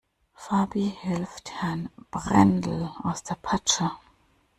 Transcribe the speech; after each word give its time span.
Fabi 0.35 0.91
hilft 0.99 1.51
Herrn 1.61 1.91
Brendel 2.09 2.89
aus 3.03 3.21
der 3.21 3.35
Patsche. 3.35 3.91